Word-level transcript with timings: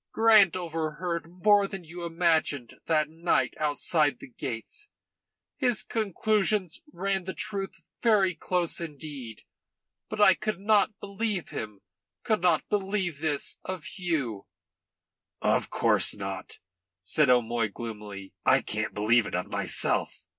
"Grant 0.11 0.55
overheard 0.57 1.27
more 1.29 1.67
than 1.67 1.83
you 1.83 2.03
imagined 2.05 2.73
that 2.87 3.07
night 3.07 3.53
outside 3.59 4.17
the 4.17 4.31
gates. 4.31 4.89
His 5.57 5.83
conclusions 5.83 6.81
ran 6.91 7.25
the 7.25 7.35
truth 7.35 7.83
very 8.01 8.33
close 8.33 8.79
indeed. 8.81 9.43
But 10.09 10.19
I 10.19 10.33
could 10.33 10.59
not 10.59 10.99
believe 10.99 11.49
him, 11.49 11.81
could 12.23 12.41
not 12.41 12.67
believe 12.67 13.19
this 13.19 13.59
of 13.63 13.83
you."' 13.97 14.47
"Of 15.39 15.69
course 15.69 16.15
not," 16.15 16.57
said 17.03 17.29
O'Moy 17.29 17.67
gloomily. 17.67 18.33
"I 18.43 18.63
can't 18.63 18.95
believe 18.95 19.27
it 19.27 19.35
of 19.35 19.51
myself." 19.51 20.25